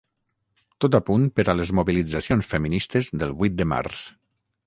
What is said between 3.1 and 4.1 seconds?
del vuit de març.